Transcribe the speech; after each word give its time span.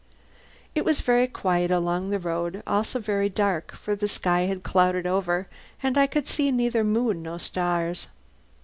It 0.73 0.83
was 0.83 0.99
very 0.99 1.27
quiet 1.27 1.69
along 1.69 2.09
the 2.09 2.17
road, 2.17 2.63
also 2.65 2.97
very 2.97 3.29
dark, 3.29 3.73
for 3.73 3.95
the 3.95 4.07
sky 4.07 4.41
had 4.47 4.63
clouded 4.63 5.05
over 5.05 5.47
and 5.83 5.95
I 5.95 6.07
could 6.07 6.25
see 6.27 6.49
neither 6.49 6.83
moon 6.83 7.21
nor 7.21 7.37
stars. 7.39 8.07